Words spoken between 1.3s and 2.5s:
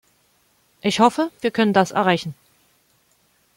wir können das erreichen.